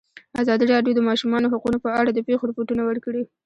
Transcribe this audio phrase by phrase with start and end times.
[0.41, 3.23] ازادي راډیو د د ماشومانو حقونه په اړه د پېښو رپوټونه ورکړي.